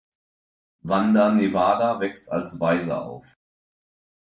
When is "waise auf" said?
2.59-3.37